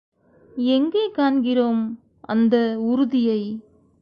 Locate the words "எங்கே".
0.69-1.11